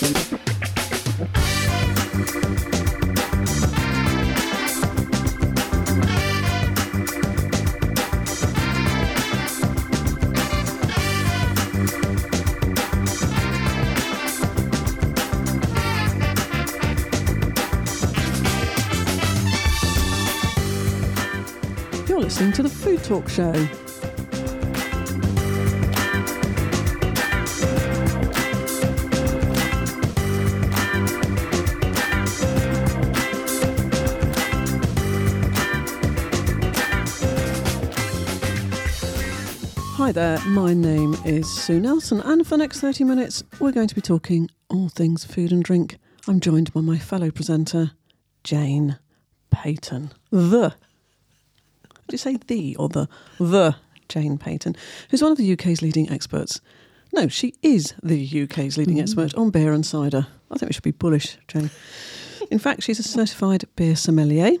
[0.00, 0.08] You're
[22.20, 23.89] listening to the Food Talk Show.
[40.10, 43.86] Hi there, my name is Sue Nelson, and for the next 30 minutes, we're going
[43.86, 45.98] to be talking all things food and drink.
[46.26, 47.92] I'm joined by my fellow presenter,
[48.42, 48.98] Jane
[49.52, 50.10] Peyton.
[50.32, 50.74] The.
[52.08, 53.08] Did you say the or the?
[53.38, 53.76] The
[54.08, 54.74] Jane Peyton,
[55.10, 56.60] who's one of the UK's leading experts.
[57.12, 59.02] No, she is the UK's leading mm.
[59.02, 60.26] expert on beer and cider.
[60.50, 61.70] I think we should be bullish, Jane.
[62.50, 64.56] In fact, she's a certified beer sommelier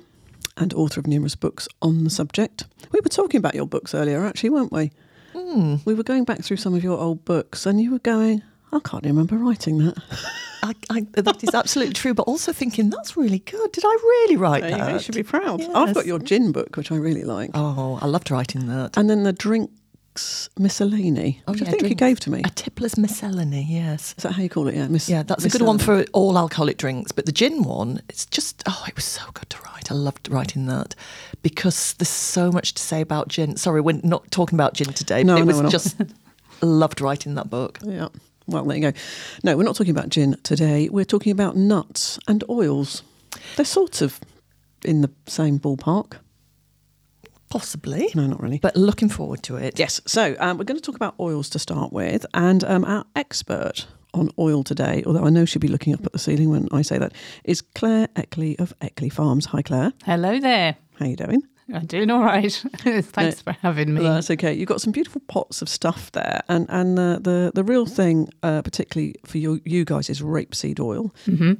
[0.56, 2.66] and author of numerous books on the subject.
[2.92, 4.92] We were talking about your books earlier, actually, weren't we?
[5.32, 5.76] Hmm.
[5.84, 8.42] We were going back through some of your old books, and you were going,
[8.72, 9.96] I can't remember writing that.
[10.62, 13.72] I, I, that is absolutely true, but also thinking that's really good.
[13.72, 14.92] Did I really write There that?
[14.92, 15.62] you should be proud.
[15.62, 18.96] I've got your gin book, which I really like, Oh, I loved writing that.
[18.98, 22.40] and then the drinks miscellany, Oh, which I yeah, think you gave to me.
[22.44, 24.14] A tippler's miscellany, yes.
[24.18, 24.74] Is that how you call it?
[24.74, 25.08] Yeah, Miss.
[25.08, 27.10] Yeah, that's a good one for all alcoholic drinks.
[27.10, 29.69] But the gin one, it's just, oh, it was so good to write.
[29.88, 30.94] I loved writing that
[31.42, 33.56] because there's so much to say about gin.
[33.56, 35.96] Sorry, we're not talking about gin today, No, but it no, was just,
[36.62, 37.78] loved writing that book.
[37.82, 38.08] Yeah.
[38.46, 38.98] Well, there you go.
[39.44, 40.88] No, we're not talking about gin today.
[40.88, 43.02] We're talking about nuts and oils.
[43.56, 44.18] They're sort of
[44.84, 46.14] in the same ballpark.
[47.48, 48.10] Possibly.
[48.14, 48.58] No, not really.
[48.58, 49.78] But looking forward to it.
[49.78, 50.00] Yes.
[50.06, 53.86] So um, we're going to talk about oils to start with, and um, our expert
[54.14, 56.82] on oil today, although I know she'll be looking up at the ceiling when I
[56.82, 57.12] say that,
[57.44, 59.46] is Claire Eckley of Eckley Farms.
[59.46, 59.92] Hi, Claire.
[60.04, 60.76] Hello there.
[60.98, 61.42] How you doing?
[61.74, 62.52] I'm doing all right.
[62.78, 64.02] Thanks for having me.
[64.02, 64.52] That's okay.
[64.52, 68.28] You've got some beautiful pots of stuff there, and and the the, the real thing,
[68.42, 71.12] uh, particularly for you you guys, is rapeseed oil.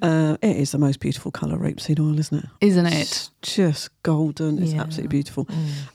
[0.02, 2.46] Uh, it is the most beautiful colour, rapeseed oil, isn't it?
[2.60, 2.94] Isn't it?
[2.94, 4.62] It's just golden.
[4.62, 4.82] It's Yeah.
[4.82, 5.46] absolutely beautiful.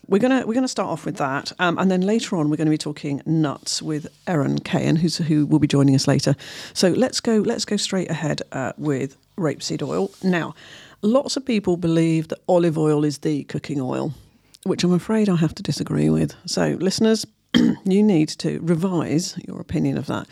[0.08, 2.68] We're gonna we're gonna start off with that, um, and then later on we're going
[2.68, 6.36] to be talking nuts with Aaron Cahan, who's who will be joining us later.
[6.74, 10.10] So let's go let's go straight ahead uh, with rapeseed oil.
[10.24, 10.56] Now,
[11.02, 14.14] lots of people believe that olive oil is the cooking oil,
[14.64, 16.36] which I'm afraid I have to disagree with.
[16.46, 17.26] So listeners,
[17.86, 20.28] you need to revise your opinion of that.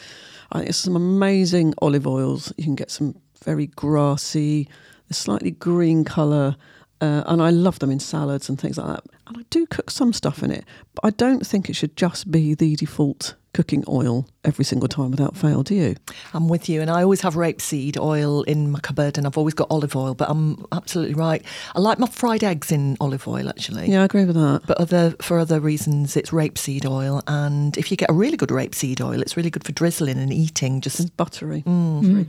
[0.54, 2.54] There's some amazing olive oils.
[2.58, 4.70] You can get some very grassy,
[5.12, 6.56] slightly green colour,
[7.02, 9.04] uh, and I love them in salads and things like that.
[9.28, 10.66] And I do cook some stuff in it,
[10.96, 15.12] but I don't think it should just be the default cooking oil every single time
[15.12, 15.64] without fail.
[15.64, 15.96] Do you?
[16.34, 19.54] I'm with you, and I always have rapeseed oil in my cupboard, and I've always
[19.54, 20.14] got olive oil.
[20.16, 21.44] But I'm absolutely right.
[21.76, 23.90] I like my fried eggs in olive oil, actually.
[23.90, 24.62] Yeah, I agree with that.
[24.66, 28.50] But other for other reasons, it's rapeseed oil, and if you get a really good
[28.50, 30.82] rapeseed oil, it's really good for drizzling and eating.
[30.82, 31.62] Just It's buttery.
[31.62, 32.28] Buttery.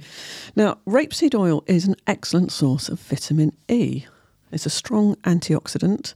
[0.56, 4.04] Now, rapeseed oil is an excellent source of vitamin E.
[4.52, 6.14] It's a strong antioxidant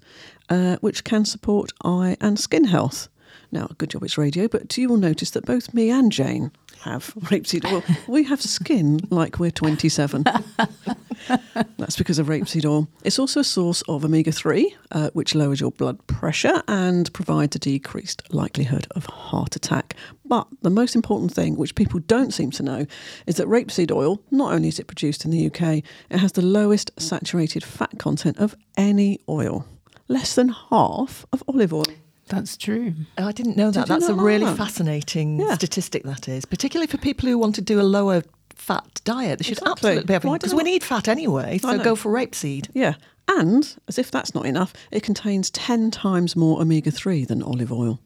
[0.48, 3.08] uh, which can support eye and skin health.
[3.50, 7.14] Now, good job it's radio, but you will notice that both me and Jane have
[7.14, 7.82] rapeseed oil.
[8.06, 10.24] we have skin like we're 27.
[11.78, 12.88] That's because of rapeseed oil.
[13.04, 17.56] It's also a source of omega 3, uh, which lowers your blood pressure and provides
[17.56, 19.94] a decreased likelihood of heart attack.
[20.26, 22.86] But the most important thing, which people don't seem to know,
[23.26, 26.42] is that rapeseed oil, not only is it produced in the UK, it has the
[26.42, 29.64] lowest saturated fat content of any oil.
[30.06, 31.84] Less than half of olive oil.
[32.28, 32.94] That's true.
[33.16, 33.88] Oh, I didn't know that.
[33.88, 34.56] you That's a really that?
[34.56, 35.54] fascinating Yeah.
[35.54, 36.02] statistic.
[36.04, 38.22] That is, particularly for people who want to do a lower
[38.54, 39.38] fat diet.
[39.38, 39.70] They should Exactly.
[39.72, 41.58] absolutely be having Why because we need fat anyway.
[41.58, 42.68] So go for rapeseed.
[42.74, 42.94] Yeah.
[43.28, 47.70] And, as if that's not enough, it contains 10 times more omega 3 than olive
[47.72, 48.00] oil.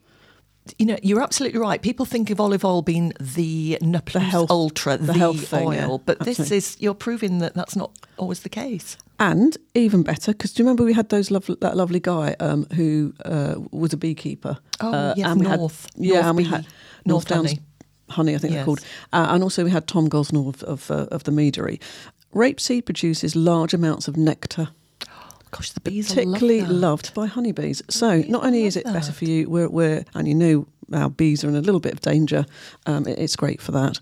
[0.79, 1.81] You know, you're absolutely right.
[1.83, 5.75] People think of olive oil being the plus health- ultra, the the, health thing, oil,
[5.75, 5.97] yeah.
[6.05, 8.97] but this is you're proving that that's not always the case.
[9.31, 12.67] And even better, because do you remember we had those lovely, that lovely guy um,
[12.75, 14.59] who uh, was a beekeeper?
[14.81, 16.71] Oh, uh, yes, and we North- Had, yeah, North and we Bee- had North,
[17.07, 17.63] North Downs Honey.
[18.09, 18.81] Honey, I think they're called.
[19.13, 21.81] Uh, and also we had Tom Gosnell of, of, uh, of the Meadery.
[22.35, 24.69] Rapeseed produces large amounts of nectar,
[25.53, 26.71] Gosh, the bees particularly that.
[26.73, 27.81] loved by honeybees.
[27.89, 31.45] So not only is it better for you, we're, we're, and you know our bees
[31.45, 32.45] are in a little bit of danger,
[32.87, 34.01] um, it- it's great for that.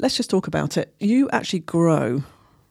[0.00, 0.92] Let's just talk about it.
[0.98, 2.24] You actually grow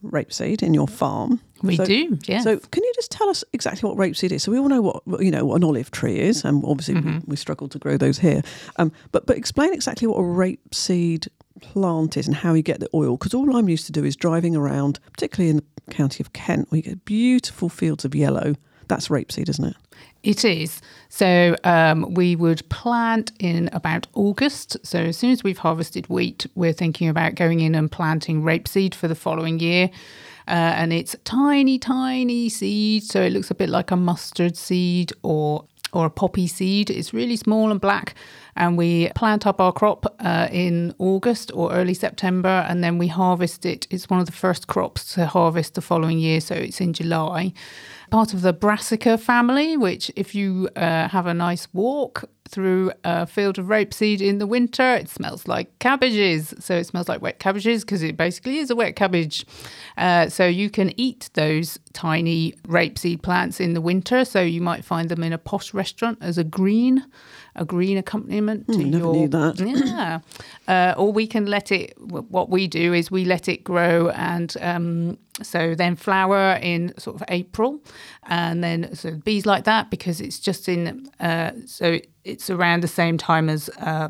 [0.03, 1.39] rapeseed in your farm.
[1.63, 2.43] We So- do, yes.
[2.43, 4.43] So, can you just tell us exactly what rapeseed is?
[4.43, 7.19] So we all know what you know what an olive tree is, and obviously we,
[7.25, 8.41] we struggle to grow those here.
[8.77, 11.27] Um, but but explain exactly what a rapeseed
[11.61, 13.17] plant is and how you get the oil.
[13.17, 16.71] Because all I'm used to do is driving around, particularly in the county of Kent,
[16.71, 18.55] where you get beautiful fields of yellow.
[18.87, 19.75] That's rapeseed, isn't it?
[20.23, 20.81] It is.
[21.09, 24.77] So um, we would plant in about August.
[24.83, 28.95] So as soon as we've harvested wheat, we're thinking about going in and planting rapeseed
[28.95, 29.89] for the following year.
[30.47, 33.03] Uh, and it's tiny, tiny seed.
[33.03, 36.89] So it looks a bit like a mustard seed or or a poppy seed.
[36.89, 38.13] It's really small and black.
[38.57, 43.07] And we plant up our crop uh, in August or early September, and then we
[43.07, 43.87] harvest it.
[43.89, 47.53] It's one of the first crops to harvest the following year, so it's in July
[48.09, 53.25] part of the brassica family, which, if you uh, have a nice walk through a
[53.25, 56.53] field of rapeseed in the winter, it smells like cabbages.
[56.59, 59.45] So it smells like wet cabbages because it basically is a wet cabbage.
[59.97, 64.23] Uh, so you can eat those tiny rapeseed plants in the winter.
[64.23, 67.05] So you might find them in a posh restaurant as a green
[67.59, 69.59] a green accompaniment to Mm, never your knew that.
[69.59, 70.19] yeah
[70.67, 74.55] uh, or we can let it what we do is we let it grow and
[74.61, 77.81] um, so then flower in sort of April
[78.23, 82.87] and then so bees like that because it's just in uh, so it's around the
[82.87, 84.09] same time as uh,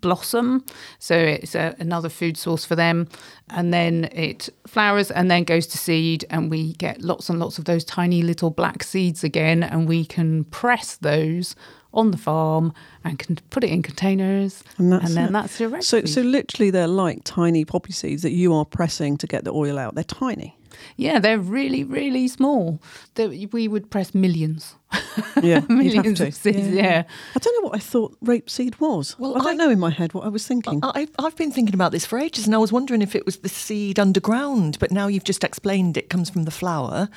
[0.00, 0.64] blossom
[0.98, 3.08] so it's a, another food source for them
[3.50, 7.58] and then it flowers and then goes to seed and we get lots and lots
[7.58, 11.54] of those tiny little black seeds again and we can press those
[11.94, 12.72] on the farm
[13.04, 15.32] and can put it in containers And that's then it.
[15.32, 19.26] that's your So, so literally, they're like tiny poppy seeds that you are pressing to
[19.26, 19.94] get the oil out.
[19.94, 20.56] They're tiny.
[20.96, 22.80] Yeah, they're really, really small.
[23.16, 24.76] We would press millions,
[25.42, 26.28] Yeah, you'd have millions to.
[26.28, 26.68] of seeds.
[26.68, 27.02] Yeah.
[27.34, 29.18] I don't know what I thought rapeseed was.
[29.18, 30.78] Well, I don't I- know in my head what I was thinking.
[30.84, 33.38] I, I've been thinking about this for ages, and I was wondering if it was
[33.38, 34.78] the seed underground.
[34.78, 37.08] But now you've just explained it comes from the flower.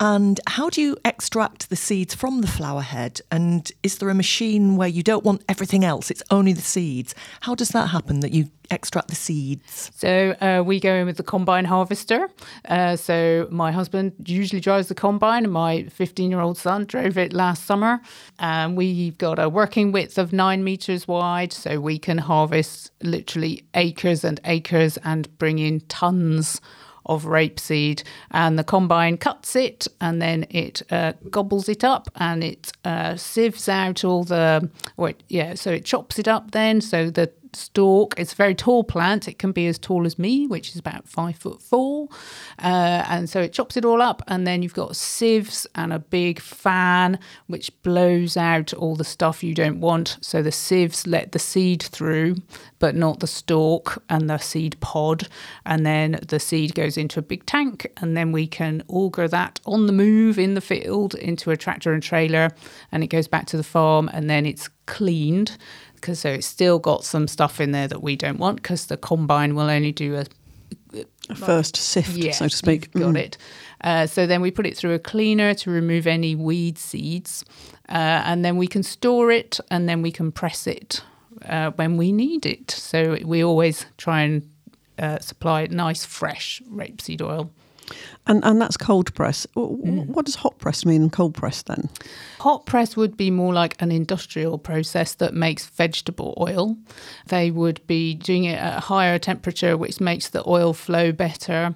[0.00, 3.20] And how do you extract the seeds from the flower head?
[3.30, 6.10] And is there a machine where you don't want everything else?
[6.10, 7.14] It's only the seeds.
[7.42, 8.20] How does that happen?
[8.20, 9.90] That you extract the seeds?
[9.96, 12.28] So uh, we go in with the combine harvester.
[12.66, 17.18] Uh, so my husband usually drives the combine, and my 15 year old son drove
[17.18, 18.00] it last summer.
[18.38, 23.64] And we've got a working width of nine meters wide, so we can harvest literally
[23.74, 26.60] acres and acres and bring in tons
[27.06, 32.44] of rapeseed and the combine cuts it and then it uh, gobbles it up and
[32.44, 36.80] it uh, sieves out all the or it, yeah so it chops it up then
[36.80, 38.14] so the stalk.
[38.18, 39.28] It's a very tall plant.
[39.28, 42.08] It can be as tall as me which is about five foot four.
[42.58, 45.98] Uh, and so it chops it all up and then you've got sieves and a
[45.98, 50.18] big fan which blows out all the stuff you don't want.
[50.20, 52.36] So the sieves let the seed through
[52.78, 55.28] but not the stalk and the seed pod.
[55.64, 59.60] And then the seed goes into a big tank and then we can auger that
[59.66, 62.50] on the move in the field into a tractor and trailer
[62.90, 65.56] and it goes back to the farm and then it's cleaned
[66.00, 68.96] because so it's still got some stuff in there that we don't want because the
[68.96, 70.24] combine will only do a
[71.28, 72.90] A first sift, yeah, so to speak.
[72.92, 73.18] got Mm.
[73.18, 73.38] it.
[73.82, 77.44] Uh, so then we put it through a cleaner to remove any weed seeds,
[77.88, 81.02] uh, and then we can store it, and then we can press it
[81.48, 82.70] uh, when we need it.
[82.70, 84.42] So we always try and
[84.98, 87.50] uh, supply nice, fresh rapeseed oil.
[88.26, 89.46] And and that's cold press.
[89.56, 90.06] Mm.
[90.06, 91.88] What does hot press mean and cold press then?
[92.38, 96.76] Hot press would be more like an industrial process that makes vegetable oil.
[97.26, 101.74] They would be doing it at a higher temperature, which makes the oil flow better.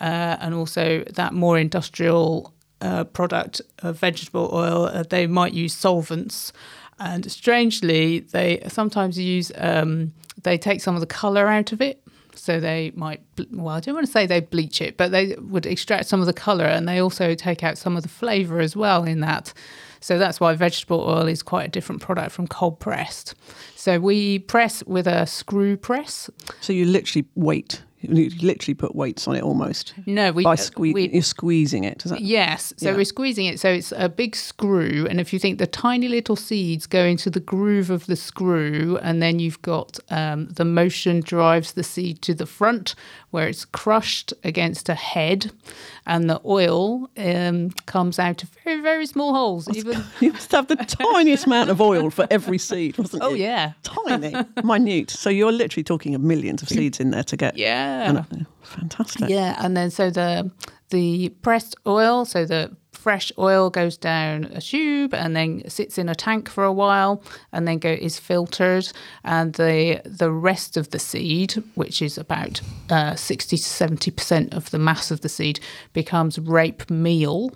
[0.00, 5.72] Uh, and also, that more industrial uh, product of vegetable oil, uh, they might use
[5.72, 6.52] solvents.
[6.98, 12.01] And strangely, they sometimes use, um, they take some of the colour out of it.
[12.34, 13.20] So they might,
[13.50, 16.26] well, I don't want to say they bleach it, but they would extract some of
[16.26, 19.52] the colour and they also take out some of the flavour as well in that.
[20.00, 23.34] So that's why vegetable oil is quite a different product from cold pressed.
[23.76, 26.28] So we press with a screw press.
[26.60, 27.82] So you literally wait.
[28.02, 30.94] You literally put weights on it almost No, we by uh, squeeze.
[30.94, 32.00] we- You're squeezing it.
[32.04, 32.20] That?
[32.20, 32.72] Yes.
[32.76, 32.96] So Yeah.
[32.96, 33.60] we're squeezing it.
[33.60, 35.06] So it's a big screw.
[35.08, 38.98] And if you think the tiny little seeds go into the groove of the screw,
[39.02, 42.94] and then you've got um, the motion drives the seed to the front
[43.30, 45.52] where it's crushed against a head,
[46.06, 49.68] and the oil um, comes out of very, very small holes.
[49.76, 53.44] Even You must have the tiniest amount of oil for every seed, wasn't Oh, you?
[53.44, 53.72] yeah.
[53.84, 55.10] Tiny, minute.
[55.10, 57.56] So you're literally talking of millions of seeds in there to get.
[57.56, 57.91] Yeah.
[57.92, 58.22] And, uh,
[58.62, 59.28] fantastic.
[59.28, 60.50] Yeah, and then so the
[60.90, 66.08] the pressed oil, so the fresh oil goes down a tube and then sits in
[66.08, 68.90] a tank for a while and then go is filtered.
[69.24, 74.70] And the the rest of the seed which is about uh, 60 to 70% of
[74.70, 75.58] the mass of the seed
[75.92, 77.52] becomes rape meal.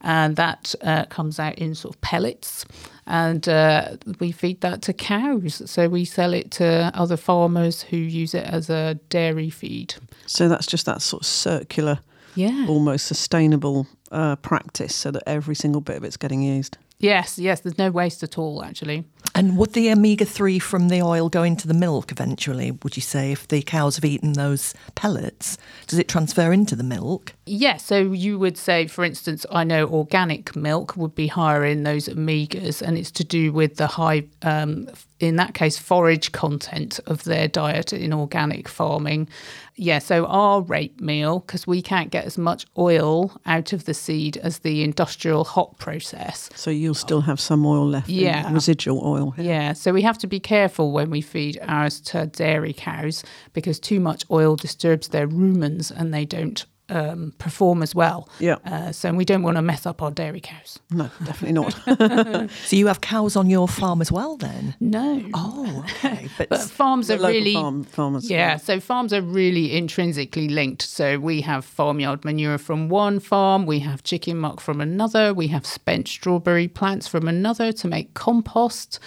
[0.00, 2.64] And that uh, comes out in sort of pellets.
[3.06, 5.62] And uh, we feed that to cows.
[5.70, 9.94] So we sell it to other farmers who use it as a dairy feed.
[10.26, 11.98] So that's just that sort of circular,
[12.34, 16.76] yeah almost sustainable uh, practice, so that every single bit of it's getting used.
[16.98, 19.04] yes yes there's no waste at all actually
[19.36, 22.70] And would the omega 3 from the oil go into the milk eventually?
[22.70, 26.84] Would you say if the cows have eaten those pellets, does it transfer into the
[26.84, 27.32] milk?
[27.46, 31.82] Yeah, so you would say, for instance, I know organic milk would be higher in
[31.82, 34.88] those omegas, and it's to do with the high, um,
[35.24, 39.28] in that case, forage content of their diet in organic farming.
[39.76, 43.94] Yeah, so our rape meal, because we can't get as much oil out of the
[43.94, 46.48] seed as the industrial hop process.
[46.54, 48.52] So you'll still have some oil left, in- Yeah.
[48.52, 49.34] residual oil.
[49.36, 53.80] Yeah, so we have to be careful when we feed ours to dairy cows because
[53.80, 58.28] too much oil disturbs their rumens and they don't um, perform as well.
[58.38, 58.56] Yeah.
[58.64, 60.78] Uh, so we don't want to mess up our dairy cows.
[60.90, 61.74] No, definitely not.
[62.66, 64.74] So you have cows on your farm as well then?
[64.80, 65.22] No.
[65.34, 66.28] Oh, okay.
[66.38, 68.30] But, But farms are Local really farm, farmers.
[68.30, 70.82] yeah, so farms are really intrinsically linked.
[70.82, 75.48] So we have farmyard manure from one farm, we have chicken muck from another, we
[75.48, 78.98] have spent strawberry plants from another to make compost,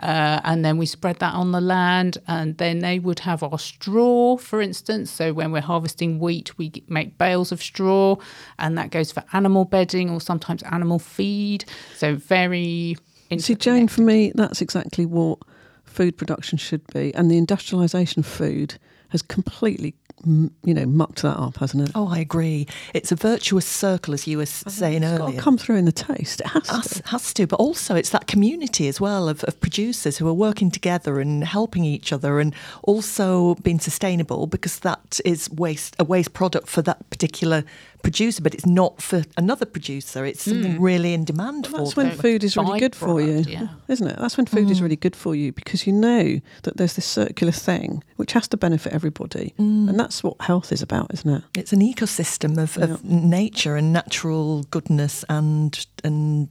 [0.00, 2.18] uh, and then we spread that on the land.
[2.26, 5.10] And then they would have our straw, for instance.
[5.10, 8.16] So when we're harvesting wheat, we make bales of straw,
[8.58, 11.64] and that goes for animal bedding or sometimes animal feed.
[11.96, 12.96] So very
[13.38, 15.38] See, Jane, for me, that's exactly what
[15.84, 18.78] food production should be, and the industrialisation of food
[19.08, 21.92] has completely, you know, mucked that up, hasn't it?
[21.94, 22.66] oh, I agree.
[22.94, 25.36] It's a virtuous circle, as you were saying it's earlier.
[25.36, 26.40] to come through in the taste.
[26.40, 27.08] It has Has, to.
[27.08, 30.70] has to, but also it's that community as well of, of producers who are working
[30.70, 36.32] together and helping each other, and also being sustainable because that is waste a waste
[36.32, 37.62] product for that particular
[38.06, 40.24] producer, but it's not for another producer.
[40.24, 40.82] It's something hmm.
[40.82, 42.18] really in demand Well, that's for when them.
[42.18, 43.66] food is really good for you, yeah.
[43.88, 44.16] isn't it?
[44.16, 44.84] That's when food is hmm.
[44.84, 48.56] really good for you because you know that there's this circular thing which has to
[48.56, 49.88] benefit everybody, hmm.
[49.88, 51.42] and that's what health is about, isn't it?
[51.56, 56.48] It's an ecosystem of, of nature and natural goodness and and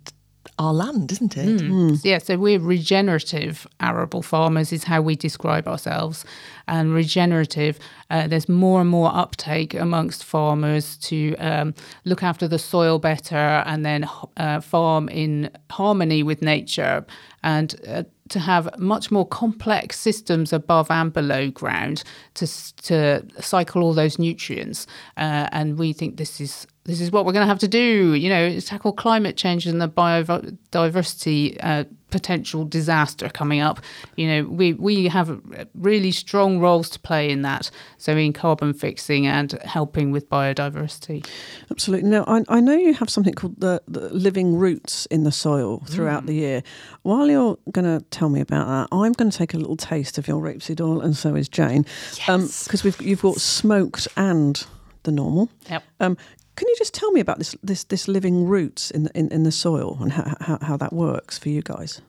[0.57, 1.62] our land, isn't it?
[2.05, 6.24] Yeah, so we're regenerative arable farmers, is how we describe ourselves.
[6.67, 7.77] And regenerative,
[8.09, 11.74] uh, there's more and more uptake amongst farmers to um,
[12.05, 13.35] look after the soil better
[13.65, 17.05] and then uh, farm in harmony with nature
[17.43, 22.47] and uh, to have much more complex systems above and below ground to,
[22.77, 24.88] to cycle all those nutrients.
[25.17, 28.13] Uh, and we think this is this is what we're going to have to do,
[28.13, 33.82] you know, is tackle climate change and the biodiversity uh, potential disaster coming up.
[34.15, 35.42] You know, we, we have
[35.74, 37.72] really strong roles to play in that.
[37.98, 41.27] So in carbon fixing and helping with biodiversity.
[41.72, 42.10] Absolutely.
[42.10, 45.84] Now, I, I know you have something called the, the living roots in the soil
[45.88, 46.62] throughout the year.
[47.01, 50.20] While you're going to tell me about that, I'm going to take a little taste
[50.20, 54.65] of your rapeseed oil, and so is Jane, because we've you've got smoked and
[55.06, 55.50] the normal.
[55.70, 55.84] Yep.
[56.00, 56.18] Um,
[56.55, 59.43] can you just tell me about this this this living roots in the, in, in
[59.43, 62.01] the soil and how, how how that works for you guys?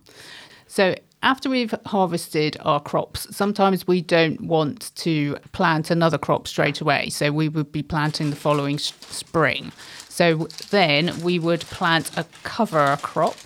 [0.69, 6.81] So after we've harvested our crops, sometimes we don't want to plant another crop straight
[6.81, 7.09] away.
[7.09, 9.73] So we would be planting the following spring.
[10.09, 13.37] So then we would plant a cover crop,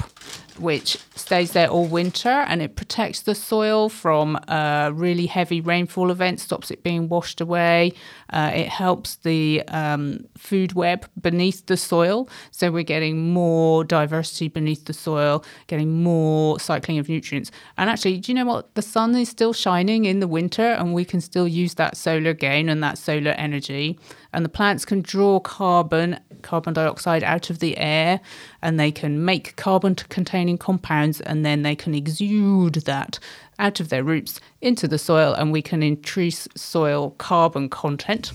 [0.61, 6.11] which stays there all winter and it protects the soil from uh, really heavy rainfall
[6.11, 7.93] events, stops it being washed away.
[8.31, 12.29] Uh, it helps the um, food web beneath the soil.
[12.51, 17.51] So we're getting more diversity beneath the soil, getting more cycling of nutrients.
[17.77, 18.75] And actually, do you know what?
[18.75, 22.35] The sun is still shining in the winter and we can still use that solar
[22.35, 23.99] gain and that solar energy.
[24.33, 28.21] And the plants can draw carbon, carbon dioxide out of the air
[28.63, 33.19] and they can make carbon containing compounds and then they can exude that
[33.59, 38.33] out of their roots into the soil and we can increase soil carbon content.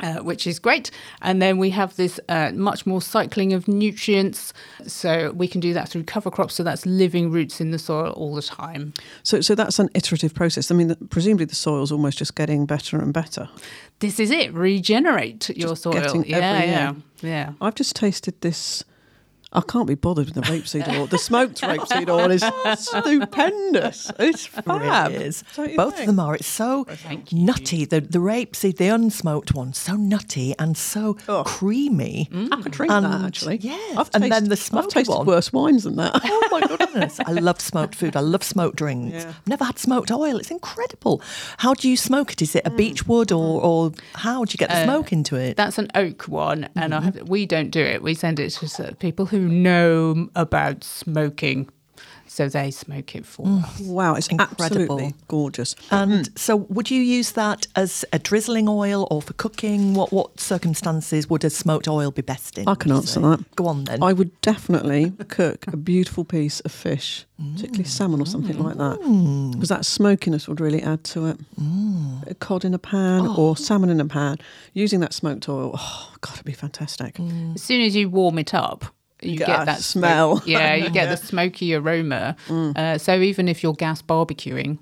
[0.00, 0.90] Uh, which is great.
[1.22, 4.52] And then we have this uh, much more cycling of nutrients.
[4.86, 6.54] So we can do that through cover crops.
[6.54, 8.92] So that's living roots in the soil all the time.
[9.24, 10.70] So so that's an iterative process.
[10.70, 13.48] I mean, presumably the soil's almost just getting better and better.
[13.98, 14.52] This is it.
[14.52, 15.94] Regenerate your soil.
[15.94, 17.52] getting yeah, yeah, yeah.
[17.60, 18.84] I've just tasted this
[19.52, 21.06] I can't be bothered with the rapeseed oil.
[21.06, 22.44] The smoked rapeseed oil is
[22.78, 24.10] stupendous.
[24.18, 25.12] It's fab.
[25.12, 25.42] It is.
[25.56, 26.00] Both think?
[26.00, 26.34] of them are.
[26.34, 26.86] It's so
[27.32, 27.86] nutty.
[27.86, 31.44] The the rapeseed, the unsmoked one, so nutty and so Oh.
[31.44, 32.28] creamy.
[32.30, 32.52] Mm.
[32.52, 33.58] I could drink that And- actually.
[33.58, 35.26] yes, I've and then the I've smoky tasted one.
[35.26, 36.20] worse wines than that.
[36.24, 37.18] Oh my goodness!
[37.24, 38.16] I love smoked food.
[38.16, 39.24] I love smoked drinks.
[39.24, 39.30] Yeah.
[39.30, 40.38] I've never had smoked oil.
[40.38, 41.22] It's incredible.
[41.58, 42.42] How do you smoke it?
[42.42, 42.76] Is it a mm.
[42.76, 45.56] beech wood or, or how do you get the uh, smoke into it?
[45.56, 47.18] That's an oak one, and I mm-hmm.
[47.18, 48.02] have, we don't do it.
[48.02, 51.68] We send it to people who know about smoking,
[52.26, 53.80] so they smoke it for us.
[53.80, 54.64] wow, it's Incredible.
[54.64, 55.74] absolutely gorgeous.
[55.90, 59.94] And so, would you use that as a drizzling oil or for cooking?
[59.94, 62.68] What what circumstances would a smoked oil be best in?
[62.68, 63.20] I can answer say?
[63.22, 63.56] that.
[63.56, 64.02] Go on then.
[64.02, 68.98] I would definitely cook a beautiful piece of fish, particularly salmon or something like that,
[69.00, 69.52] Mm.
[69.52, 71.38] because that smokiness would really add to it.
[71.56, 73.36] Bit of cod in a pan Oh.
[73.36, 74.36] or salmon in a pan,
[74.74, 75.70] using that smoked oil.
[75.74, 77.14] Oh, God, it'd be fantastic.
[77.14, 77.54] Mm.
[77.54, 78.84] As soon as you warm it up,
[79.22, 80.36] you get get, that smell.
[80.36, 82.36] smoke- yeah, you get the smoky aroma.
[82.48, 84.78] Uh, so even if you're gas barbecuing,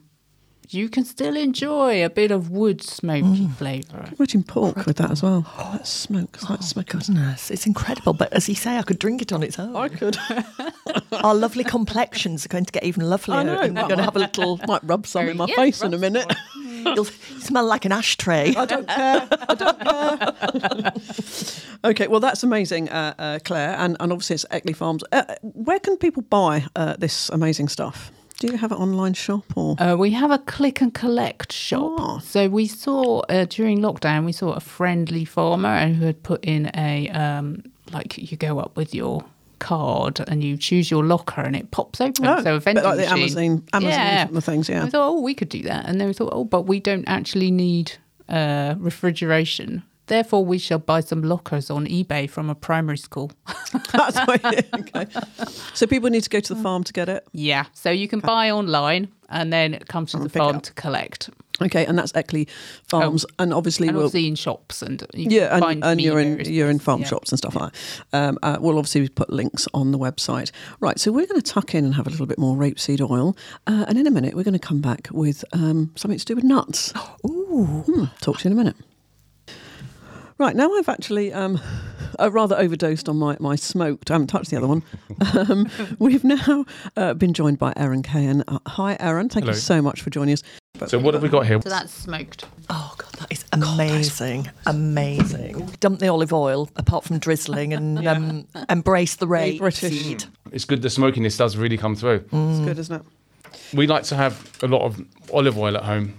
[0.69, 4.11] you can still enjoy a bit of wood smoky flavour.
[4.19, 5.47] Imagine pork with that as well.
[5.73, 6.87] That smoke, that smoke.
[6.89, 8.15] Goodness, it's incredible.
[8.15, 9.77] But as you say, I could drink it on its own.
[9.77, 10.17] I could.
[11.23, 13.39] Our lovely complexions are going to get even lovelier.
[13.39, 13.61] I know.
[13.61, 14.59] and We're going to have a little.
[14.67, 16.33] Might rub some in my Yeah, face in a minute.
[16.95, 18.55] You'll smell like an ashtray.
[18.55, 19.29] I don't care.
[19.49, 20.93] I don't care.
[21.91, 23.77] okay, well, that's amazing, uh, uh, Claire.
[23.79, 25.03] And, and obviously, it's Eckley Farms.
[25.13, 28.11] Uh, where can people buy uh, this amazing stuff?
[28.39, 29.81] Do you have an online shop or?
[29.81, 31.95] Uh, we have a click and collect shop.
[31.99, 32.19] Oh.
[32.19, 36.71] So we saw uh, during lockdown, we saw a friendly farmer who had put in
[36.77, 37.63] a um,
[37.93, 39.25] like you go up with your
[39.59, 42.27] card and you choose your locker and it pops open.
[42.27, 43.29] Oh, so a vending like the machine.
[43.33, 44.27] Amazon- Amazon yeah.
[44.27, 44.85] the things, yeah.
[44.85, 47.05] We thought, oh, we could do that, and then we thought, oh, but we don't
[47.07, 47.93] actually need
[48.29, 49.83] uh, refrigeration.
[50.09, 53.33] Therefore, we shall buy some lockers on eBay from a primary school.
[53.93, 55.07] That's why- okay.
[55.75, 57.27] So people need to go to the farm to get it.
[57.33, 61.31] yeah, so you can buy online and then come to the farm to collect.
[61.63, 62.49] Okay, and that's Eckley
[62.85, 63.89] Farms, and obviously Oh.
[63.89, 64.07] and we'll.
[64.07, 67.07] obviously in shops and you yeah, and, and you're in you're in farm yeah.
[67.07, 68.19] shops and stuff like that.
[68.29, 70.51] Um, uh, we'll obviously put links on the website.
[70.81, 73.37] Right, so we're going to tuck in and have a little bit more rapeseed oil,
[73.67, 76.35] uh, and in a minute we're going to come back with um, something to do
[76.35, 76.93] with nuts.
[77.27, 78.77] Ooh, talk to you in a minute.
[80.39, 81.59] Right now, I've actually um,
[82.19, 84.11] uh, rather overdosed on my, my smoked.
[84.11, 84.83] I haven't touched the other one.
[85.35, 85.69] Um,
[85.99, 86.65] we've now
[86.97, 88.45] uh, been joined by Aaron Cahan.
[88.49, 89.29] Uh, hi, Aaron.
[89.29, 89.55] Thank Hello.
[89.55, 90.43] you so much for joining us.
[90.89, 91.61] So what have we got here?
[91.63, 92.45] So that's smoked.
[92.69, 95.71] Oh god, that is amazing, amazing.
[95.81, 100.03] Dump the olive oil, apart from drizzling, and um, embrace the rape British.
[100.03, 100.25] seed.
[100.53, 102.25] It's good the smokiness does really come through.
[102.31, 103.03] It's good, isn't it?
[103.75, 105.01] We like to have a lot of
[105.33, 106.15] olive oil at home,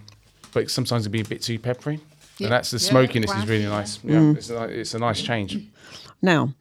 [0.54, 2.00] but sometimes it'd be a bit too peppery.
[2.38, 2.47] Yeah.
[2.47, 4.00] And that's the Yeah, smokiness is really nice.
[4.04, 4.38] Yeah, mm.
[4.38, 5.58] it's, a, it's a nice change.
[6.21, 6.54] Now,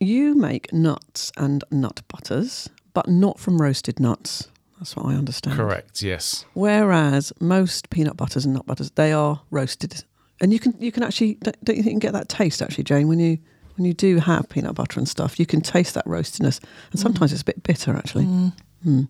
[0.00, 4.48] you make nuts and nut butters, but not from roasted nuts.
[4.78, 5.56] That's what I understand.
[5.56, 6.02] Correct.
[6.02, 6.44] Yes.
[6.54, 10.04] Whereas most peanut butters and nut butters, they are roasted,
[10.40, 12.60] and you can you can actually don't don't you think you can get that taste
[12.60, 13.38] actually, Jane, when you
[13.76, 17.02] when you do have peanut butter and stuff, you can taste that roastiness, and mm.
[17.02, 18.24] sometimes it's a bit bitter actually.
[18.24, 18.52] Mm.
[18.82, 19.02] Hmm.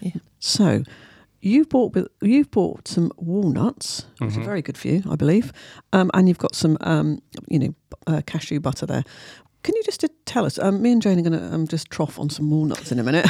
[0.00, 0.12] Yeah.
[0.38, 0.84] So.
[1.40, 5.52] You've bought you've bought some walnuts, which are very good for you, I believe,
[5.92, 7.74] um, and you've got some um, you know
[8.06, 9.04] uh, cashew butter there.
[9.62, 10.58] Can you just uh, tell us?
[10.58, 13.02] Um, me and Jane are going to um, just trough on some walnuts in a
[13.02, 13.26] minute.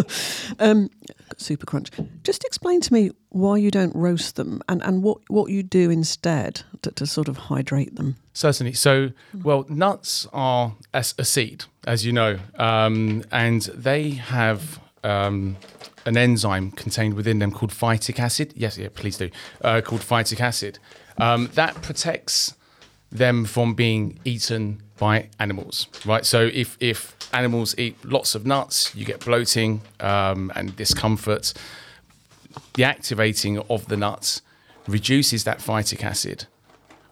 [0.58, 0.88] um,
[1.36, 1.90] super crunch.
[2.22, 5.90] Just explain to me why you don't roast them and, and what, what you do
[5.90, 8.16] instead to, to sort of hydrate them.
[8.32, 8.74] Certainly.
[8.74, 9.10] So,
[9.42, 15.56] well, nuts are a seed, as you know, um, and they have um,
[16.04, 18.52] an enzyme contained within them called phytic acid.
[18.56, 19.30] Yes, yeah, please do.
[19.60, 20.78] Uh, called phytic acid.
[21.18, 22.54] Um, that protects
[23.10, 26.24] them from being eaten by animals, right?
[26.24, 31.52] So if if animals eat lots of nuts, you get bloating um, and discomfort.
[32.74, 34.42] The activating of the nuts
[34.86, 36.46] reduces that phytic acid,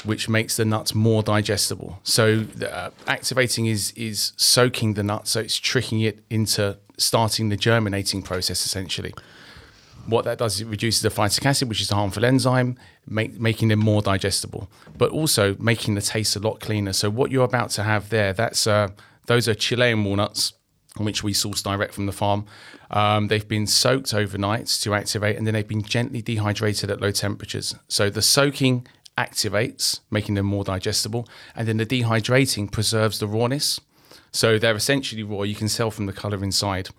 [0.05, 1.99] which makes the nuts more digestible.
[2.03, 7.57] So uh, activating is is soaking the nut, so it's tricking it into starting the
[7.57, 9.15] germinating process essentially.
[10.07, 13.39] What that does is it reduces the phytic acid, which is a harmful enzyme, make,
[13.39, 16.93] making them more digestible, but also making the taste a lot cleaner.
[16.93, 18.89] So what you're about to have there, that's uh,
[19.27, 20.55] those are Chilean walnuts,
[20.97, 22.47] which we source direct from the farm.
[22.91, 27.13] Um, they've been soaked overnight to activate, and then they've been gently dehydrated at low
[27.13, 27.75] temperatures.
[27.89, 28.87] So the soaking
[29.17, 33.81] activates, making them more digestible, and then the dehydrating preserves the rawness.
[34.33, 35.43] So they're essentially raw.
[35.43, 36.91] You can tell from the color inside.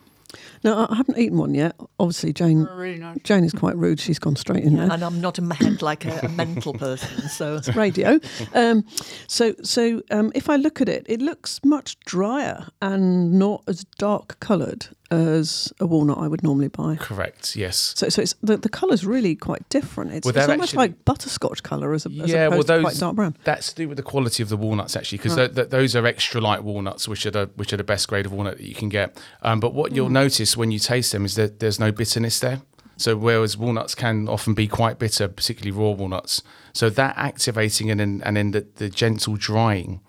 [0.64, 1.76] No, I haven't eaten one yet.
[2.00, 2.64] Obviously, Jane.
[2.64, 3.18] Really nice.
[3.24, 4.00] Jane is quite rude.
[4.00, 4.92] She's gone straight in there.
[4.92, 8.20] And I'm not in my head like a, a mental person, so it's radio.
[8.54, 8.86] Um,
[9.28, 13.84] so, so um, if I look at it, it looks much drier and not as
[13.98, 16.96] dark coloured as a walnut I would normally buy.
[16.96, 17.56] Correct.
[17.56, 17.94] Yes.
[17.98, 20.14] So, so it's the, the colour's really quite different.
[20.14, 22.74] It's, Well, it's almost actually- like butterscotch colour as, a, as yeah, well, opposed to
[22.74, 23.38] those quite dark brown.
[23.44, 26.06] that's to do with the quality of the walnuts actually, because th- th- those are
[26.08, 28.74] extra light walnuts, which are the which are the best grade of walnut that you
[28.76, 29.22] can get.
[29.44, 29.96] Um, but what Hmm.
[29.98, 32.62] you'll notice when you taste them is that there's no bitterness there.
[32.98, 38.00] So whereas walnuts can often be quite bitter, particularly raw walnuts, so that activating and
[38.00, 40.02] then and then the, the gentle drying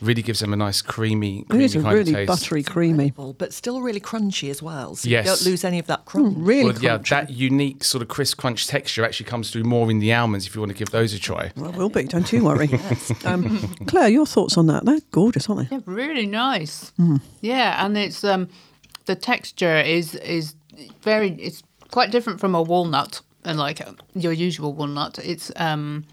[0.00, 2.28] really gives them a nice creamy, creamy is a kind really of taste.
[2.28, 3.12] buttery, creamy.
[3.38, 4.94] but still really crunchy as well.
[4.94, 5.24] So Yes.
[5.24, 6.34] you don't lose any of that crunch.
[6.38, 9.98] Really Well, yeah, that unique sort of crisp crunch texture actually comes through more in
[9.98, 11.50] the almonds if you want to give those a try.
[11.56, 12.68] Well, will be, don't you worry.
[13.24, 14.84] um, Claire, your thoughts on that?
[14.84, 15.76] They're gorgeous, aren't they?
[15.76, 16.92] Yeah, really nice.
[17.40, 18.48] Yeah, and it's um,
[19.06, 20.54] the texture is is
[21.02, 21.30] very.
[21.40, 23.80] It's quite different from a walnut and like
[24.14, 25.18] your usual walnut.
[25.20, 26.04] It's um,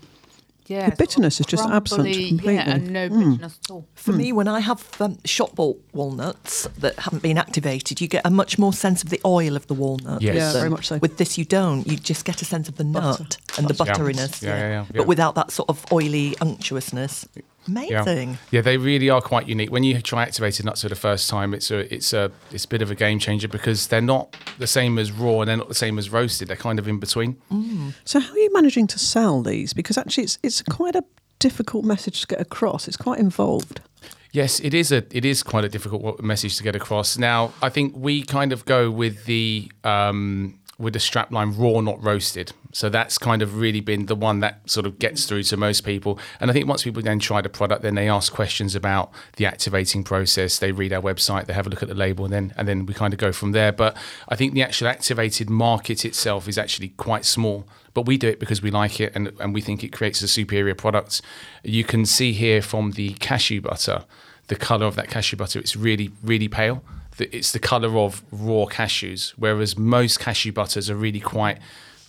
[0.68, 0.90] yeah.
[0.90, 2.54] The bitterness is just absent crumbly, completely.
[2.56, 3.88] Yeah, and no bitterness at all.
[3.96, 8.26] For me, when I have um, shop bought walnuts that haven't been activated, you get
[8.26, 10.22] a much more sense of the oil of the walnut.
[10.22, 10.36] Yes.
[10.36, 10.98] Yeah, very much so.
[10.98, 11.88] With this, you don't.
[11.88, 14.42] You just get a sense of the nut and the butteriness.
[14.42, 17.28] Yeah, yeah, yeah, But without that sort of oily unctuousness.
[17.68, 18.32] Amazing.
[18.32, 18.38] Yeah.
[18.52, 19.72] yeah, they really are quite unique.
[19.72, 22.68] When you try activated nuts for the first time, it's a it's a it's a
[22.68, 25.70] bit of a game changer because they're not the same as raw and they're not
[25.70, 26.48] the same as roasted.
[26.48, 27.38] They're kind of in between.
[28.06, 29.74] So, how are you managing to sell these?
[29.74, 31.04] Because actually, it's it's quite a
[31.40, 32.88] difficult message to get across.
[32.88, 33.82] It's quite involved.
[34.32, 37.18] Yes, it is a it is quite a difficult message to get across.
[37.18, 42.04] Now, I think we kind of go with the um, with the strapline raw, not
[42.04, 42.52] roasted.
[42.74, 45.82] So that's kind of really been the one that sort of gets through to most
[45.82, 46.20] people.
[46.40, 49.46] And I think once people then try the product, then they ask questions about the
[49.46, 50.60] activating process.
[50.60, 52.86] They read our website, they have a look at the label, and then and then
[52.86, 53.72] we kind of go from there.
[53.72, 53.96] But
[54.28, 57.66] I think the actual activated market itself is actually quite small.
[57.94, 60.28] But we do it because we like it and, and we think it creates a
[60.28, 61.22] superior product.
[61.64, 64.06] You can see here from the cashew butter,
[64.48, 66.84] the color of that cashew butter, it's really, really pale.
[67.18, 71.60] The- It's the color of raw cashews, whereas most cashew butters are really quite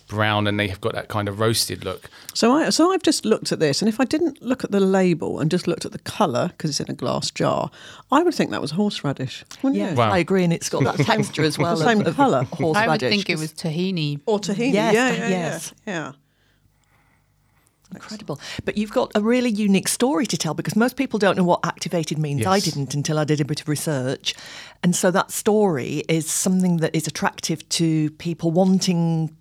[0.07, 2.11] brown and they have got that kind of roasted look.
[2.35, 4.79] So, I so I've just looked at this, and if I didn't look at the
[4.79, 7.71] label and just looked at the colour because it's in a glass jar,
[8.11, 9.43] I would think that was horseradish.
[9.63, 9.95] Wouldn't Yeah, you?
[9.95, 10.11] Wow.
[10.11, 11.75] I agree, and it's got that texture as well.
[11.75, 12.43] The same of, of colour.
[12.43, 12.77] horseradish.
[12.77, 14.19] I would think it was tahini.
[14.27, 14.73] Or tahini.
[14.73, 15.73] Yes, yeah, ta- yeah, yes.
[15.87, 16.11] yeah, yeah.
[17.93, 18.39] Incredible.
[18.63, 21.59] But you've got a really unique story to tell because most people don't know what
[21.63, 22.45] activated means.
[22.45, 24.33] I didn't until I did a bit of research.
[24.83, 29.35] And so that story is something that is attractive to people wanting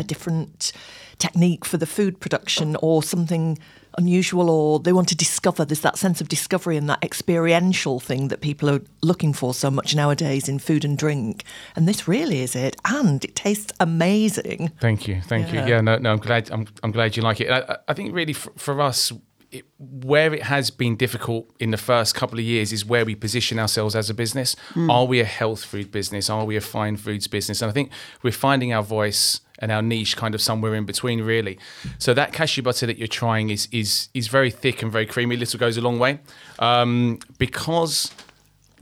[0.00, 0.72] a different
[1.18, 3.58] technique for the food production or something
[3.98, 8.28] unusual or they want to discover there's that sense of discovery and that experiential thing
[8.28, 11.42] that people are looking for so much nowadays in food and drink
[11.76, 15.64] and this really is it and it tastes amazing Thank you, thank Yeah.
[15.66, 15.70] you.
[15.74, 16.50] Yeah, no, no, I'm glad.
[16.50, 17.50] I'm, I'm glad you like it.
[17.50, 19.12] I, I think really for, for us,
[19.50, 23.14] it, where it has been difficult in the first couple of years is where we
[23.16, 24.54] position ourselves as a business.
[24.74, 24.88] Mm.
[24.90, 26.30] Are we a health food business?
[26.30, 27.60] Are we a fine foods business?
[27.60, 27.90] And I think
[28.22, 31.58] we're finding our voice and our niche kind of somewhere in between, really.
[31.98, 35.36] So that cashew butter that you're trying is is is very thick and very creamy.
[35.36, 36.20] Little goes a long way
[36.58, 38.10] um, because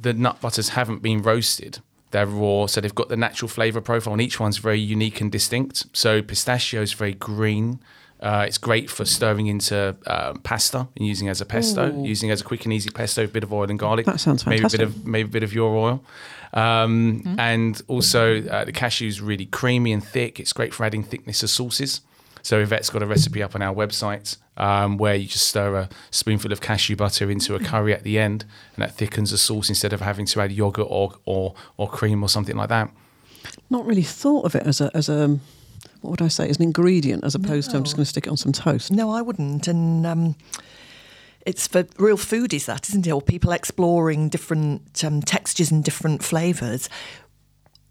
[0.01, 1.81] the nut butters haven't been roasted.
[2.11, 5.31] They're raw, so they've got the natural flavour profile, and each one's very unique and
[5.31, 5.85] distinct.
[5.93, 7.81] So pistachio is very green.
[8.21, 12.41] Uh, it's great for stirring into um, pasta and using as a pesto, using as
[12.41, 14.07] a quick and easy pesto, a bit of oil and garlic.
[14.07, 15.03] That sounds maybe a bit fantastic.
[15.03, 16.05] of maybe a bit of your oil,
[16.53, 20.41] um, and also uh, the cashew is really creamy and thick.
[20.41, 22.01] It's great for adding thickness to sauces.
[22.43, 25.89] So Yvette's got a recipe up on our website um, where you just stir a
[26.11, 29.69] spoonful of cashew butter into a curry at the end, and that thickens the sauce
[29.69, 32.91] instead of having to add yogurt or or, or cream or something like that.
[33.71, 35.39] Not really thought of it as a as a
[36.01, 38.27] what would I say as an ingredient as opposed to I'm just going to stick
[38.27, 38.93] it on some toast.
[38.93, 39.67] No, I wouldn't.
[39.69, 40.37] And um,
[41.47, 43.11] it's for real foodies, that isn't it?
[43.13, 46.89] Or people exploring different um, textures and different flavours.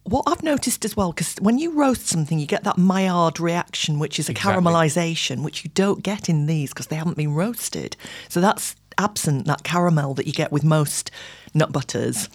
[0.04, 4.00] What I've noticed as well, because when you roast something, you get that Maillard reaction,
[4.00, 4.54] which is a Exactly.
[4.63, 7.98] caramelisation, which you don't get in these because they haven't been roasted.
[8.30, 11.12] So that's absent that caramel that you get with most
[11.54, 12.30] nut butters.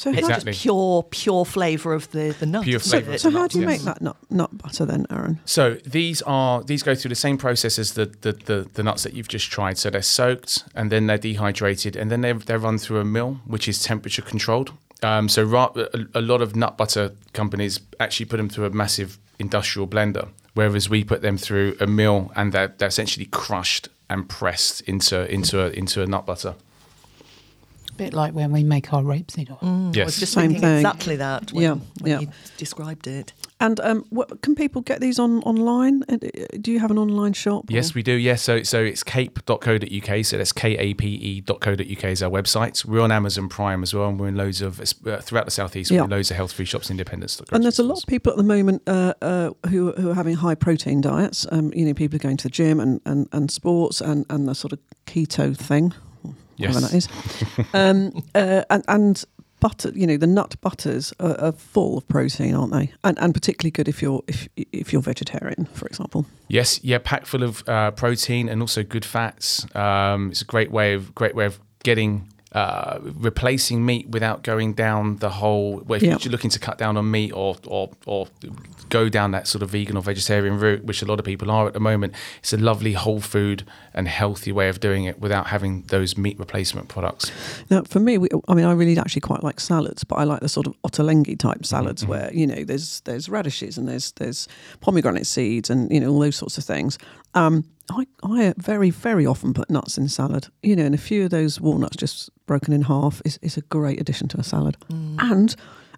[0.00, 0.52] So It's how, Exactly.
[0.52, 2.64] just pure, pure flavour of the the nuts.
[2.64, 3.14] Pure isn't flavour it?
[3.16, 3.70] of so the how nut, do you yes.
[3.78, 5.40] make that nut nut butter then, Aaron?
[5.44, 9.02] So these are these go through the same process as the the, the, the nuts
[9.02, 9.76] that you've just tried.
[9.76, 13.40] So they're soaked and then they're dehydrated and then they're, they're run through a mill,
[13.46, 14.72] which is temperature controlled.
[15.02, 18.70] Um, so ra- a, a lot of nut butter companies actually put them through a
[18.70, 23.88] massive industrial blender, whereas we put them through a mill and they're, they're essentially crushed
[24.08, 26.54] and pressed into into a, into a nut butter.
[28.04, 29.58] Bit like when we make our rapeseed oil.
[29.62, 30.18] I was Yes.
[30.20, 30.76] just Same thing.
[30.76, 32.20] exactly that when, Yeah, when yeah.
[32.20, 33.32] you described it.
[33.60, 36.02] And um, what, can people get these on online?
[36.08, 36.16] Uh,
[36.60, 37.66] Do you have an online shop?
[37.68, 38.12] Yes, or- we do.
[38.12, 40.24] Yes, so so it's kape.co.uk.
[40.24, 42.84] So that's k a p e.co.uk is our website.
[42.84, 45.90] We're on Amazon Prime as well, and we're in loads of uh, throughout the southeast.
[45.90, 46.00] Yeah.
[46.00, 47.40] We're in loads of health food shops, independents.
[47.52, 50.36] And there's a lot of people at the moment uh, uh, who, who are having
[50.36, 51.46] high protein diets.
[51.52, 54.48] Um, you know, people are going to the gym and, and, and sports and, and
[54.48, 55.92] the sort of keto thing,
[56.60, 57.06] whatever Yes.
[57.06, 57.66] that is.
[57.74, 59.24] um, uh, and, and
[59.60, 62.92] butter, you know, the nut butters are, are full of protein, aren't they?
[63.04, 66.24] And, and particularly good if you're if if you're vegetarian, for example.
[66.48, 69.66] Yes, yeah, packed full of uh, protein and also good fats.
[69.76, 74.72] Um, it's a great way of great way of getting uh, replacing meat without going
[74.72, 75.82] down the whole.
[75.86, 78.26] Well, if you're looking to cut down on meat or or or
[78.88, 81.68] go down that sort of vegan or vegetarian route, which a lot of people are
[81.68, 85.46] at the moment, it's a lovely whole food and healthy way of doing it without
[85.46, 87.30] having those meat replacement products.
[87.70, 90.40] Now, for me, we, I mean, I really actually quite like salads, but I like
[90.40, 94.48] the sort of ottolenghi type salads where you know there's there's radishes and there's there's
[94.80, 96.98] pomegranate seeds and you know all those sorts of things.
[97.34, 101.24] Um, I I very very often put nuts in salad, you know, and a few
[101.24, 104.76] of those walnuts just broken in half is, is a great addition to a salad,
[104.88, 105.54] and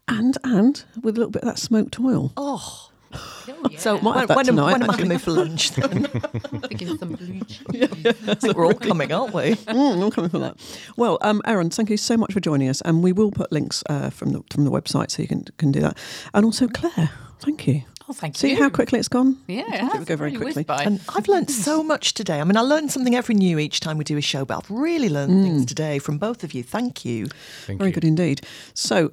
[0.08, 2.32] and and with a little bit of that smoked oil.
[2.36, 3.78] Oh, Oh, yeah.
[3.78, 6.04] so Might when, when, am, tonight, when am I going to move for lunch then?
[6.68, 7.88] thinking some blue cheese.
[8.26, 9.50] I think we're all coming, aren't we?
[9.52, 10.56] Mm, I'm coming for that.
[10.96, 13.84] Well, um, Aaron, thank you so much for joining us, and we will put links
[13.90, 15.98] uh, from the from the website so you can can do that.
[16.32, 17.82] And also, Claire, thank you.
[18.08, 18.56] Oh, thank See you.
[18.56, 19.38] See how quickly it's gone.
[19.46, 20.64] Yeah, it think it would go very really quickly.
[20.64, 20.82] by.
[20.82, 22.40] And I've learned so much today.
[22.40, 24.70] I mean, I learn something every new each time we do a show, but I've
[24.70, 25.42] really learned mm.
[25.44, 26.62] things today from both of you.
[26.62, 27.28] Thank you.
[27.66, 27.94] Thank Very you.
[27.94, 28.42] good indeed.
[28.74, 29.12] So,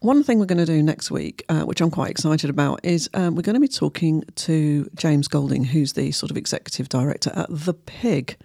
[0.00, 3.08] one thing we're going to do next week, uh, which I'm quite excited about, is
[3.14, 7.30] um, we're going to be talking to James Golding, who's the sort of executive director
[7.34, 8.36] at The Pig.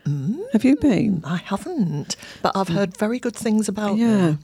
[0.51, 1.23] Have you been?
[1.25, 4.35] I haven't, but I've heard very good things about Yeah.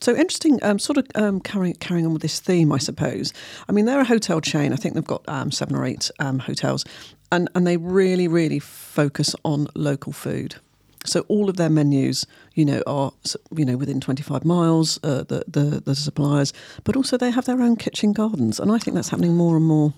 [0.00, 3.32] So interesting, um, sort of um, carrying carrying on with this theme, I suppose.
[3.68, 4.72] I mean, they're a hotel chain.
[4.72, 6.84] I think they've got um, seven or eight um, hotels,
[7.32, 10.56] and and they really, really focus on local food.
[11.04, 13.12] So all of their menus, you know, are
[13.54, 14.98] you know within twenty five miles.
[15.02, 16.52] Uh, the the the suppliers,
[16.84, 19.64] but also they have their own kitchen gardens, and I think that's happening more and
[19.64, 19.94] more.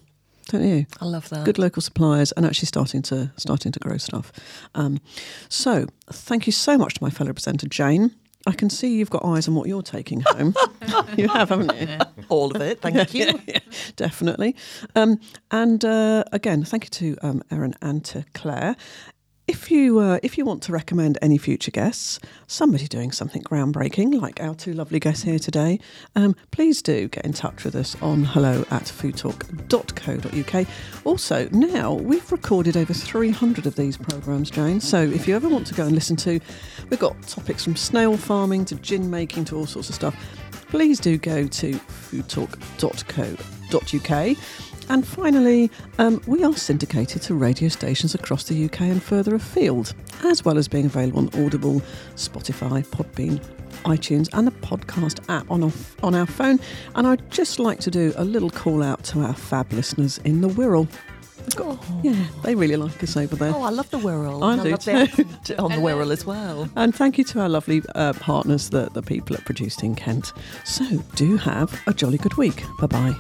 [0.49, 0.87] Don't you?
[1.01, 1.45] I love that.
[1.45, 4.33] Good local suppliers and actually starting to starting to grow stuff.
[4.75, 5.01] Um,
[5.49, 8.15] so thank you so much to my fellow presenter Jane.
[8.47, 10.55] I can see you've got eyes on what you're taking home.
[11.17, 11.99] you have, haven't you?
[12.31, 12.81] All of it.
[12.81, 13.39] Thank you.
[13.97, 14.57] Definitely.
[14.97, 18.77] Um, and uh, again, thank you to um, Aaron and to Claire.
[19.51, 24.23] If you uh, if you want to recommend any future guests, somebody doing something groundbreaking
[24.23, 25.81] like our two lovely guests here today,
[26.15, 30.67] um, please do get in touch with us on hello at foodtalk.co.uk.
[31.05, 34.81] Also, now we've recorded over 300 of these programmes, Jane.
[34.81, 36.39] So if you ever want to go and listen to,
[36.89, 40.15] we've got topics from snail farming to gin making to all sorts of stuff.
[40.69, 44.70] Please do go to foodtalk.co.uk.
[44.91, 49.95] And finally, um, we are syndicated to radio stations across the UK and further afield,
[50.25, 51.81] as well as being available on Audible,
[52.17, 53.41] Spotify, Podbean,
[53.85, 55.73] iTunes, and the podcast app on our,
[56.03, 56.59] on our phone.
[56.97, 60.41] And I'd just like to do a little call out to our fab listeners in
[60.41, 60.89] the Wirral.
[61.57, 63.55] We've yeah, they really like us over there.
[63.55, 64.43] Oh, I love the Wirral.
[64.43, 65.55] I and do love the too.
[65.59, 66.69] on the Wirral as well.
[66.75, 70.33] And thank you to our lovely uh, partners, the, the people at Produced in Kent.
[70.65, 72.65] So do have a jolly good week.
[72.81, 73.15] Bye bye.